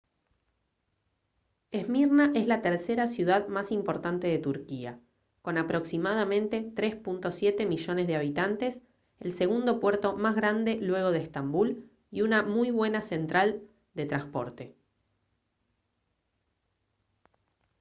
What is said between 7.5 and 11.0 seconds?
millones de habitantes el segundo puerto más grande